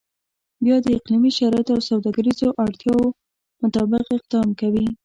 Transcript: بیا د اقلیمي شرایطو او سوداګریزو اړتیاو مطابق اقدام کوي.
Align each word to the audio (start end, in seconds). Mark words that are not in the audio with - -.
بیا 0.63 0.75
د 0.81 0.87
اقلیمي 0.97 1.31
شرایطو 1.37 1.73
او 1.75 1.81
سوداګریزو 1.89 2.47
اړتیاو 2.63 3.01
مطابق 3.61 4.05
اقدام 4.17 4.49
کوي. 4.61 4.85